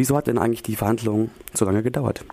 [0.00, 2.24] Wieso hat denn eigentlich die Verhandlung so lange gedauert?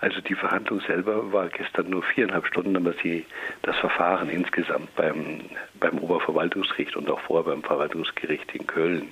[0.00, 3.26] Also die Verhandlung selber war gestern nur viereinhalb Stunden, aber sie,
[3.60, 5.42] das Verfahren insgesamt beim,
[5.78, 9.08] beim Oberverwaltungsgericht und auch vorher beim Verwaltungsgericht in Köln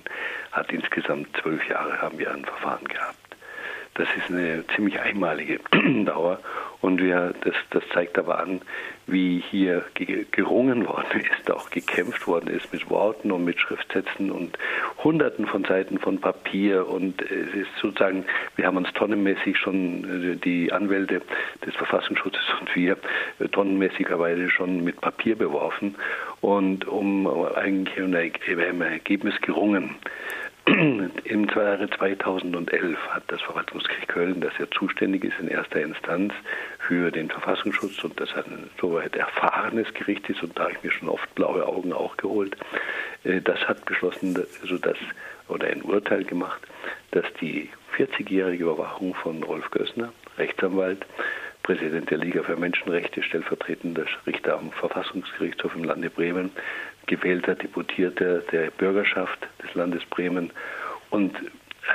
[0.52, 3.18] hat insgesamt zwölf Jahre haben wir ein Verfahren gehabt.
[3.96, 5.60] Das ist eine ziemlich einmalige
[6.06, 6.38] Dauer
[6.84, 8.60] und wir, das, das zeigt aber an,
[9.06, 9.86] wie hier
[10.32, 14.58] gerungen worden ist, auch gekämpft worden ist mit Worten und mit Schriftsätzen und
[15.02, 16.86] Hunderten von Seiten von Papier.
[16.86, 18.26] Und es ist sozusagen,
[18.56, 21.22] wir haben uns tonnenmäßig schon, äh, die Anwälte
[21.64, 22.98] des Verfassungsschutzes und wir,
[23.38, 25.94] äh, tonnenmäßigerweise schon mit Papier beworfen
[26.42, 28.12] und um eigentlich ein
[28.82, 29.96] Ergebnis gerungen.
[31.24, 36.32] Im Jahre 2011 hat das Verwaltungsgericht Köln, das ja zuständig ist in erster Instanz
[36.78, 40.90] für den Verfassungsschutz und das ein soweit erfahrenes Gericht ist und da habe ich mir
[40.90, 42.56] schon oft blaue Augen auch geholt,
[43.24, 44.78] äh, das hat beschlossen, also
[45.48, 46.62] oder ein Urteil gemacht,
[47.10, 47.68] dass die
[47.98, 51.04] 40-jährige Überwachung von Rolf Gößner, Rechtsanwalt,
[51.62, 56.50] Präsident der Liga für Menschenrechte, stellvertretender Richter am Verfassungsgerichtshof im Lande Bremen,
[57.06, 60.50] gewählter Deputierter der Bürgerschaft des Landes Bremen
[61.10, 61.34] und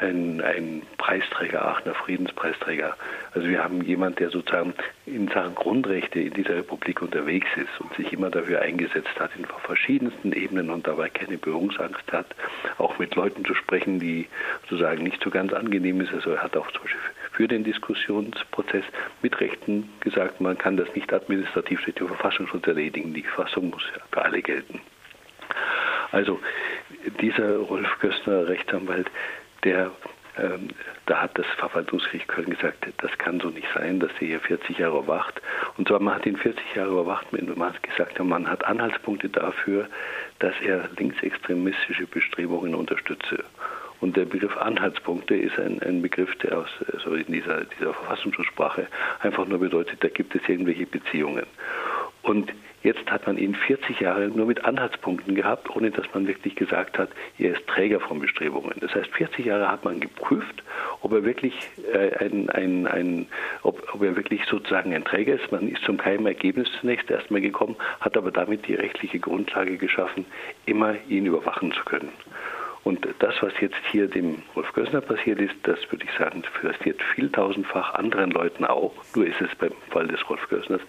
[0.02, 2.96] ein, ein Preisträger, Aachener Friedenspreisträger.
[3.34, 4.74] Also wir haben jemanden, der sozusagen
[5.06, 9.46] in Sachen Grundrechte in dieser Republik unterwegs ist und sich immer dafür eingesetzt hat, in
[9.46, 12.28] verschiedensten Ebenen und dabei keine Berührungsangst hat,
[12.78, 14.28] auch mit Leuten zu sprechen, die
[14.70, 16.14] sozusagen nicht so ganz angenehm ist.
[16.14, 17.00] Also er hat auch zum Beispiel
[17.32, 18.84] für den Diskussionsprozess
[19.22, 23.14] mit Rechten gesagt, man kann das nicht administrativ durch den Verfassungsschutz erledigen.
[23.14, 24.82] Die Verfassung muss für alle gelten.
[26.12, 26.40] Also
[27.22, 29.10] dieser Rolf Gößner, Rechtsanwalt,
[29.64, 29.92] der
[30.38, 30.70] ähm,
[31.06, 34.78] da hat das Verwaltungsgericht Köln gesagt, das kann so nicht sein, dass er hier 40
[34.78, 35.42] Jahre überwacht.
[35.78, 39.88] Und zwar man hat ihn 40 Jahre überwacht, man hat gesagt, man hat Anhaltspunkte dafür,
[40.40, 43.44] dass er linksextremistische Bestrebungen unterstütze.
[44.02, 48.88] Und der Begriff Anhaltspunkte ist ein, ein Begriff, der aus, also in dieser, dieser Verfassungssprache
[49.20, 51.46] einfach nur bedeutet, da gibt es irgendwelche Beziehungen.
[52.22, 56.56] Und jetzt hat man ihn 40 Jahre nur mit Anhaltspunkten gehabt, ohne dass man wirklich
[56.56, 58.76] gesagt hat, er ist Träger von Bestrebungen.
[58.80, 60.64] Das heißt, 40 Jahre hat man geprüft,
[61.02, 61.54] ob er wirklich
[61.94, 63.28] äh, ein, ein, ein
[63.64, 65.52] ob, ob, er wirklich sozusagen ein Träger ist.
[65.52, 70.26] Man ist zum keinem Ergebnis zunächst erstmal gekommen, hat aber damit die rechtliche Grundlage geschaffen,
[70.66, 72.12] immer ihn überwachen zu können.
[72.84, 77.02] Und das, was jetzt hier dem Rolf Gössner passiert ist, das würde ich sagen, passiert
[77.16, 78.94] vieltausendfach anderen Leuten auch.
[79.16, 80.82] Nur ist es beim Fall des Rolf Gössners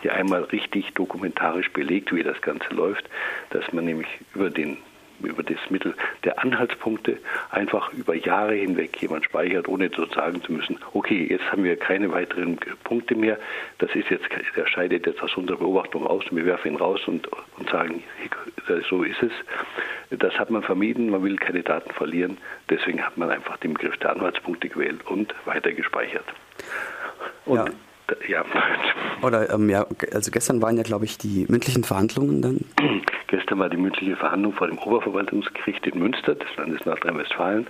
[0.00, 3.08] hier einmal richtig dokumentarisch belegt, wie das Ganze läuft,
[3.50, 4.78] dass man nämlich über den
[5.20, 5.94] über das Mittel
[6.24, 7.18] der Anhaltspunkte
[7.50, 11.76] einfach über Jahre hinweg jemand speichert, ohne so sagen zu müssen, okay, jetzt haben wir
[11.76, 13.38] keine weiteren Punkte mehr,
[13.78, 14.26] das ist jetzt,
[14.56, 18.02] der scheidet jetzt aus unserer Beobachtung aus und wir werfen ihn raus und, und sagen,
[18.88, 19.32] so ist es.
[20.18, 22.38] Das hat man vermieden, man will keine Daten verlieren,
[22.70, 26.26] deswegen hat man einfach den Begriff der Anhaltspunkte gewählt und weiter gespeichert.
[27.46, 27.64] Und ja.
[28.28, 28.44] Ja.
[29.22, 32.60] Oder ähm, ja, also gestern waren ja, glaube ich, die mündlichen Verhandlungen dann.
[33.28, 37.66] Gestern war die mündliche Verhandlung vor dem Oberverwaltungsgericht in Münster des Landes Nordrhein-Westfalen.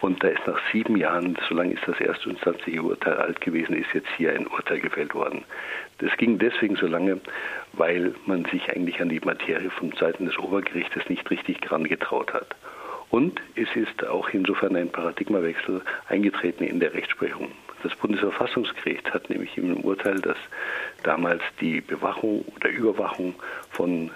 [0.00, 3.76] Und da ist nach sieben Jahren, so lange ist das erste instanzliche Urteil alt gewesen,
[3.76, 5.44] ist jetzt hier ein Urteil gefällt worden.
[5.98, 7.20] Das ging deswegen so lange,
[7.74, 12.56] weil man sich eigentlich an die Materie von Seiten des Obergerichtes nicht richtig herangetraut hat.
[13.10, 17.52] Und es ist auch insofern ein Paradigmawechsel eingetreten in der Rechtsprechung.
[17.84, 20.38] Das Bundesverfassungsgericht hat nämlich im Urteil, dass
[21.02, 23.34] damals die Bewachung oder Überwachung
[23.70, 24.10] von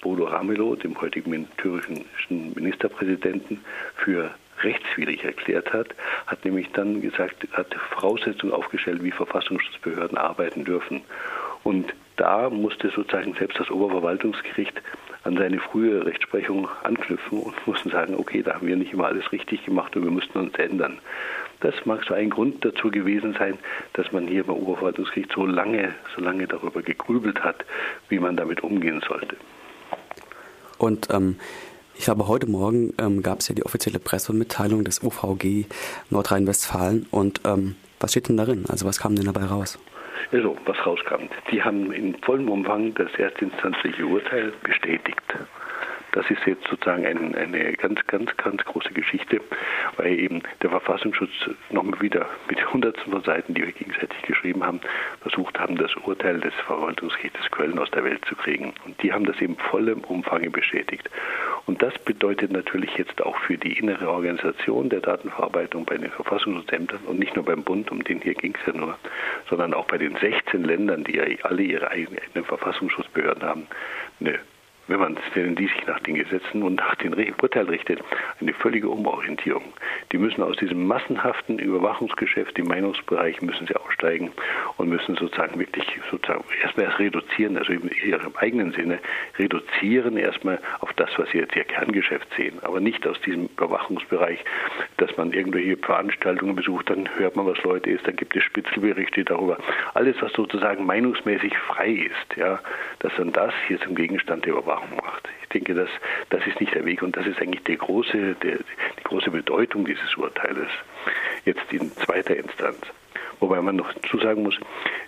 [0.00, 3.60] Bodo Ramelow, dem heutigen thüringischen Ministerpräsidenten,
[3.94, 5.94] für rechtswidrig erklärt hat,
[6.26, 11.02] hat nämlich dann gesagt, hat Voraussetzungen aufgestellt, wie Verfassungsschutzbehörden arbeiten dürfen.
[11.62, 14.82] Und da musste sozusagen selbst das Oberverwaltungsgericht
[15.24, 19.30] an seine frühe Rechtsprechung anknüpfen und mussten sagen, okay, da haben wir nicht immer alles
[19.30, 20.98] richtig gemacht und wir mussten uns ändern.
[21.62, 23.58] Das mag so ein Grund dazu gewesen sein,
[23.94, 27.64] dass man hier beim Oberverwaltungsgericht so lange, so lange darüber gegrübelt hat,
[28.08, 29.36] wie man damit umgehen sollte.
[30.78, 31.36] Und ähm,
[31.94, 35.66] ich glaube, heute Morgen ähm, gab es ja die offizielle Pressemitteilung des OVG
[36.10, 37.06] Nordrhein-Westfalen.
[37.10, 38.64] Und ähm, was steht denn darin?
[38.68, 39.78] Also was kam denn dabei raus?
[40.32, 41.28] Also, was rauskam.
[41.50, 45.20] Die haben in vollem Umfang das erstinstanzliche Urteil bestätigt.
[46.12, 49.40] Das ist jetzt sozusagen ein, eine ganz, ganz, ganz große Geschichte,
[49.96, 51.30] weil eben der Verfassungsschutz
[51.70, 54.80] nochmal wieder mit hunderten von Seiten, die wir gegenseitig geschrieben haben,
[55.22, 58.74] versucht haben, das Urteil des Verwaltungsgerichtes Köln aus der Welt zu kriegen.
[58.84, 61.08] Und die haben das eben vollem Umfang bestätigt.
[61.66, 67.00] Und das bedeutet natürlich jetzt auch für die innere Organisation der Datenverarbeitung bei den Verfassungsämtern
[67.06, 68.98] und nicht nur beim Bund, um den hier ging es ja nur,
[69.48, 73.66] sondern auch bei den 16 Ländern, die ja alle ihre eigenen Verfassungsschutzbehörden haben,
[74.20, 74.40] eine
[74.88, 78.00] wenn man die sich nach den Gesetzen und nach den Urteilen richtet,
[78.40, 79.72] eine völlige Umorientierung.
[80.10, 84.32] Die müssen aus diesem massenhaften Überwachungsgeschäft im Meinungsbereich müssen sie aussteigen
[84.78, 88.98] und müssen sozusagen wirklich sozusagen erstmal erst reduzieren, also in ihrem eigenen Sinne
[89.38, 94.44] reduzieren erstmal auf das, was sie jetzt ihr Kerngeschäft sehen, aber nicht aus diesem Überwachungsbereich,
[94.96, 99.24] dass man irgendwelche Veranstaltungen besucht, dann hört man, was Leute ist, dann gibt es Spitzelberichte
[99.24, 99.58] darüber.
[99.94, 102.58] Alles, was sozusagen meinungsmäßig frei ist, ja,
[102.98, 105.28] dass dann das hier zum Gegenstand der Überwachung macht.
[105.42, 105.88] Ich denke, das,
[106.30, 108.58] das ist nicht der Weg und das ist eigentlich die große, der,
[108.98, 110.68] die große Bedeutung dieses Urteiles.
[111.44, 112.78] Jetzt in zweiter Instanz.
[113.42, 114.56] Wobei man noch zusagen muss,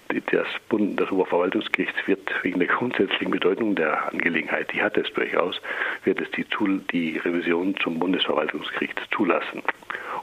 [0.08, 5.60] das, Bund, das Oberverwaltungsgericht wird wegen der grundsätzlichen Bedeutung der Angelegenheit, die hat es durchaus,
[6.02, 6.44] wird es die,
[6.90, 9.62] die Revision zum Bundesverwaltungsgericht zulassen.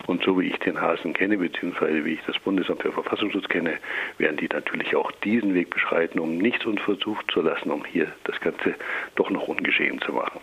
[0.07, 3.77] Und so wie ich den Hasen kenne, beziehungsweise wie ich das Bundesamt für Verfassungsschutz kenne,
[4.17, 8.37] werden die natürlich auch diesen Weg beschreiten, um nichts unversucht zu lassen, um hier das
[8.41, 8.75] Ganze
[9.15, 10.41] doch noch ungeschehen zu machen.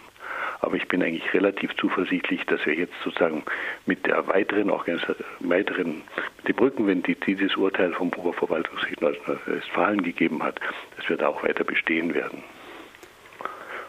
[0.60, 3.44] Aber ich bin eigentlich relativ zuversichtlich, dass wir jetzt sozusagen
[3.86, 4.70] mit der weiteren
[5.40, 6.02] weiteren,
[6.38, 10.60] mit dem Rückenwind, die dieses Urteil vom Oberverwaltungsgericht Nordrhein-Westfalen gegeben hat,
[10.96, 12.42] dass wir da auch weiter bestehen werden.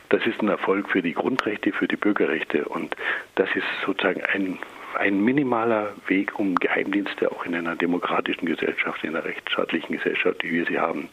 [0.10, 2.95] Das ist ein Erfolg für die Grundrechte, für die Bürgerrechte und
[3.36, 4.60] das ist sozusagen ein
[4.98, 10.51] ein minimaler Weg, um Geheimdienste auch in einer demokratischen Gesellschaft, in einer rechtsstaatlichen Gesellschaft, wie
[10.51, 11.10] wir sie haben,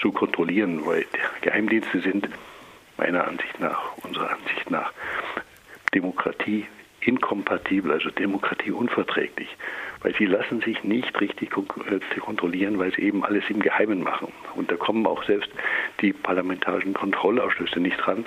[0.00, 1.04] zu kontrollieren, weil
[1.40, 2.28] Geheimdienste sind
[2.98, 4.92] meiner Ansicht nach, unserer Ansicht nach,
[5.94, 6.66] Demokratie
[7.00, 9.48] inkompatibel, also Demokratie unverträglich,
[10.02, 14.32] weil sie lassen sich nicht richtig äh, kontrollieren, weil sie eben alles im Geheimen machen.
[14.56, 15.50] Und da kommen auch selbst
[16.02, 18.26] die parlamentarischen Kontrollausschüsse nicht dran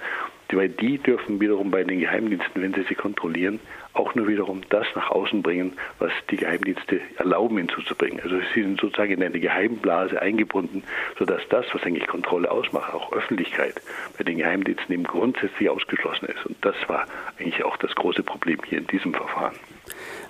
[0.56, 3.60] weil die dürfen wiederum bei den Geheimdiensten, wenn sie sie kontrollieren,
[3.94, 8.22] auch nur wiederum das nach außen bringen, was die Geheimdienste erlauben hinzuzubringen.
[8.22, 10.84] Also sie sind sozusagen in eine Geheimblase eingebunden,
[11.20, 13.82] sodass das, was eigentlich Kontrolle ausmacht, auch Öffentlichkeit
[14.18, 16.46] bei den Geheimdiensten eben grundsätzlich ausgeschlossen ist.
[16.46, 17.06] Und das war
[17.40, 19.56] eigentlich auch das große Problem hier in diesem Verfahren.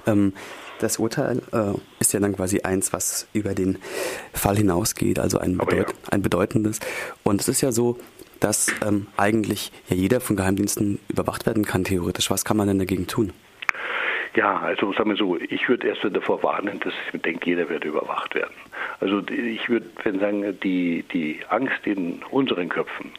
[0.08, 0.34] Ähm
[0.80, 3.78] das Urteil äh, ist ja dann quasi eins, was über den
[4.34, 5.96] Fall hinausgeht, also ein, bedeut ja.
[6.10, 6.80] ein bedeutendes.
[7.22, 8.00] Und es ist ja so,
[8.40, 12.32] dass ähm, eigentlich ja jeder von Geheimdiensten überwacht werden kann, theoretisch.
[12.32, 13.32] Was kann man denn dagegen tun?
[14.34, 17.84] Ja, also sagen wir so, ich würde erst davor warnen, dass ich denke, jeder wird
[17.84, 18.54] überwacht werden.
[19.02, 19.88] Also ich würde
[20.20, 23.12] sagen, die, die Angst in unseren Köpfen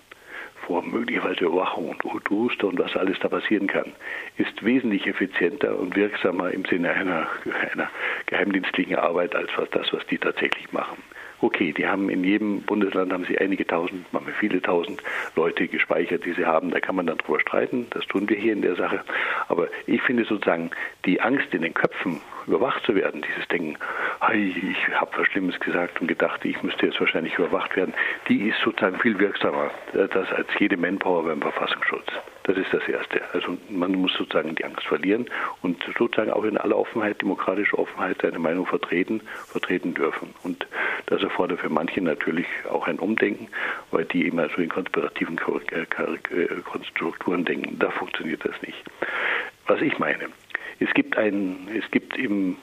[0.67, 3.93] vor möglicherweise Überwachung und Udruster und was alles da passieren kann,
[4.39, 7.27] ist wesentlich effizienter und wirksamer im Sinne einer,
[7.73, 7.91] einer
[8.27, 11.03] geheimdienstlichen Arbeit als das, was die tatsächlich machen
[11.43, 15.03] okay, die haben in jedem Bundesland haben sie einige tausend, manchmal viele tausend
[15.37, 16.71] Leute gespeichert, die sie haben.
[16.71, 17.87] Da kann man dann drüber streiten.
[17.91, 19.01] Das tun wir hier in der Sache.
[19.49, 20.71] Aber ich finde sozusagen
[21.05, 23.77] die Angst in den Köpfen, überwacht zu werden, dieses Denken,
[24.31, 27.93] ich habe was Schlimmes gesagt und gedacht, ich müsste jetzt wahrscheinlich überwacht werden,
[28.29, 32.07] die ist sozusagen viel wirksamer das als jede Manpower beim Verfassungsschutz.
[32.45, 33.21] Das ist das Erste.
[33.33, 35.27] Also man muss sozusagen die Angst verlieren
[35.63, 40.35] und sozusagen auch in aller Offenheit, demokratischer Offenheit seine Meinung vertreten, vertreten dürfen.
[40.43, 40.67] Und
[41.07, 43.49] das erfordert für manche natürlich auch ein Umdenken,
[43.91, 45.39] weil die immer so in konspirativen
[46.65, 47.79] Konstrukturen denken.
[47.79, 48.83] Da funktioniert das nicht.
[49.67, 50.29] Was ich meine,
[50.81, 52.57] es gibt ein, es gibt im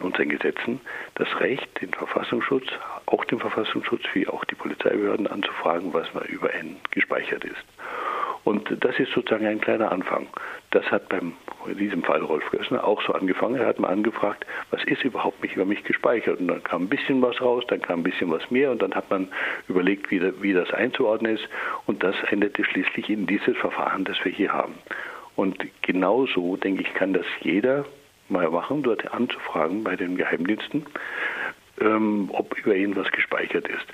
[0.00, 0.80] unseren Gesetzen
[1.14, 2.66] das Recht, den Verfassungsschutz,
[3.06, 7.64] auch den Verfassungsschutz wie auch die Polizeibehörden anzufragen, was mal über einen gespeichert ist.
[8.46, 10.28] Und das ist sozusagen ein kleiner Anfang.
[10.70, 11.32] Das hat beim,
[11.66, 13.56] in diesem Fall Rolf Gössner auch so angefangen.
[13.56, 16.38] Er hat mal angefragt, was ist überhaupt mich über mich gespeichert?
[16.38, 18.94] Und dann kam ein bisschen was raus, dann kam ein bisschen was mehr und dann
[18.94, 19.26] hat man
[19.66, 21.48] überlegt, wie, wie das einzuordnen ist.
[21.86, 24.74] Und das endete schließlich in dieses Verfahren, das wir hier haben.
[25.34, 27.84] Und genauso, denke ich, kann das jeder
[28.28, 30.86] mal machen, dort anzufragen bei den Geheimdiensten,
[31.80, 33.86] ähm, ob über ihn was gespeichert ist.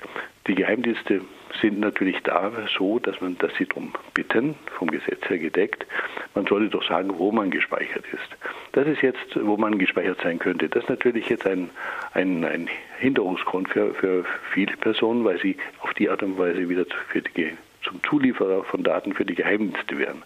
[0.47, 1.21] Die Geheimdienste
[1.61, 5.85] sind natürlich da so, dass man, dass sie darum bitten, vom Gesetz her gedeckt.
[6.33, 8.37] Man sollte doch sagen, wo man gespeichert ist.
[8.71, 10.69] Das ist jetzt, wo man gespeichert sein könnte.
[10.69, 11.69] Das ist natürlich jetzt ein,
[12.13, 16.85] ein, ein Hinderungsgrund für, für viele Personen, weil sie auf die Art und Weise wieder
[17.09, 20.23] für die zum Zulieferer von Daten für die Geheimdienste werden.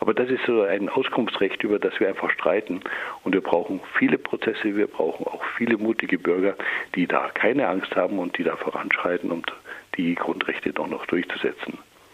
[0.00, 2.80] Aber das ist so ein Auskunftsrecht, über das wir einfach streiten.
[3.22, 6.56] Und wir brauchen viele Prozesse, wir brauchen auch viele mutige Bürger,
[6.94, 9.42] die da keine Angst haben und die da voranschreiten, um
[9.96, 11.78] die Grundrechte doch noch durchzusetzen.